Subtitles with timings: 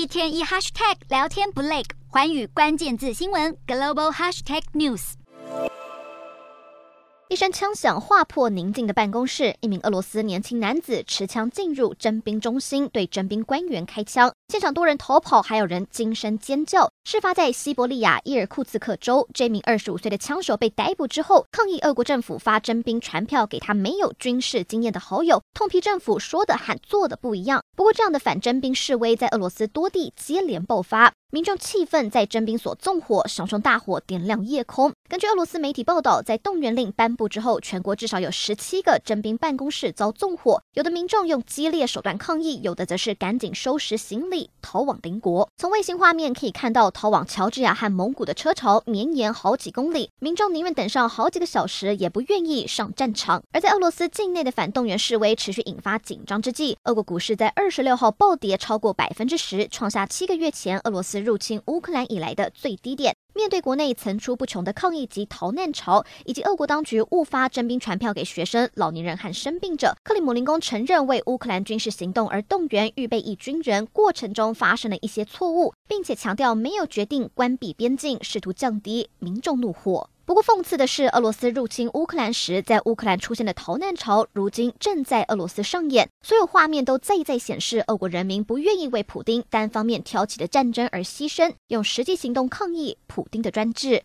[0.00, 5.12] 一天一 hashtag 聊天不累，环宇关键字新闻 global hashtag news。
[7.28, 16.90] 一声枪响划破宁静的办公室，一名俄罗斯年轻男子持枪进入征兵中心，对征兵官员开枪，现场多人逃跑，还有人惊声尖叫。
[17.04, 27.62] 事发在西伯利亚伊尔库茨克州，这名二十五岁的枪手被逮捕之后，抗议俄国政府发征兵传票给他没有军事经验的好友，痛批政府说的和做的不一样。
[27.76, 31.12] 不过，这样的反征兵示威在俄罗斯多地接连爆发。
[31.32, 34.92] 民众气愤，在征兵所纵火，熊熊大火点亮夜空。
[35.08, 40.60] 根据俄罗斯媒体报道，在动员令颁布之后，全国至少有十七个征兵办公室遭纵火。
[40.74, 45.48] 有的民众用激烈手段抗议，有的则是赶紧收拾行李逃往邻国。
[45.56, 53.42] 从卫星画面可以看到，逃往乔治亚和蒙古的车潮绵延好几公里，民众宁愿等上好几个小时，也不愿意上战场。
[53.52, 63.14] 而在俄罗斯境内的反动员示威持续引发紧张之际，俄国股市在二十六号暴跌超过百分之十，创下七个月前俄罗斯入侵乌克兰以来的最低点。
[63.40, 80.10] 面对国内层出不穷的抗议及逃难潮，以及俄国当局误发征兵传票给学生、老年人和生病者，克里姆林宫承认为乌克兰军事行动而动员预备役军人过程中发生了一些错误，并且强调没有决定关闭边境，试图降低民众怒火。
[80.30, 86.08] 不过，讽刺的是，俄罗斯入侵乌克兰时，在乌克兰出现的逃难潮，如今正在俄罗斯上演。
[86.22, 93.98] 所有画面都再一再显示，俄国人民不愿意为普丁单方面挑起的战争而牺牲，用实际行动抗议普丁的专制。